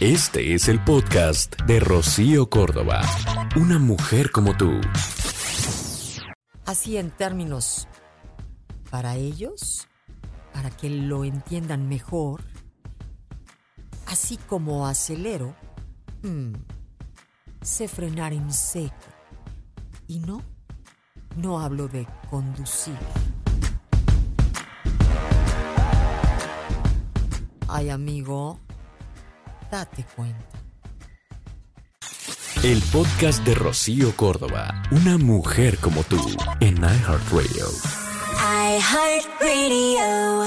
[0.00, 3.00] Este es el podcast de Rocío Córdoba.
[3.56, 4.80] Una mujer como tú.
[6.64, 7.88] Así en términos
[8.92, 9.88] para ellos,
[10.52, 12.44] para que lo entiendan mejor,
[14.06, 15.56] así como acelero,
[16.22, 16.52] hmm,
[17.60, 18.94] sé frenar en seco.
[20.06, 20.44] Y no,
[21.36, 22.96] no hablo de conducir.
[27.66, 28.60] Ay, amigo,
[29.70, 30.58] date cuenta.
[32.62, 34.82] El podcast de Rocío Córdoba.
[34.90, 36.18] Una mujer como tú.
[36.60, 37.66] En iHeartRadio.
[38.76, 40.44] iHeartRadio.